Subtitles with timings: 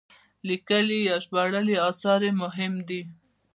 [0.47, 3.01] لیکلي یا ژباړلي اثار یې مهم دي.